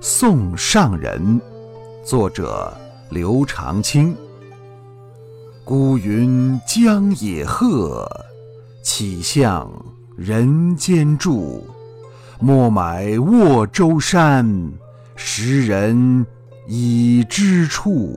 [0.00, 1.40] 送上人
[2.04, 2.72] 作者
[3.10, 4.16] 刘长卿。
[5.64, 8.08] 孤云将野鹤
[8.82, 9.68] 岂向
[10.16, 11.62] 人间住？
[12.38, 14.72] 莫买沃洲山
[15.16, 16.24] 时人
[16.68, 18.16] 已知处。